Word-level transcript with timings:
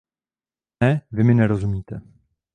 Ne, 0.81 1.05
vy 1.11 1.23
mi 1.23 1.33
nerozumíte. 1.35 2.01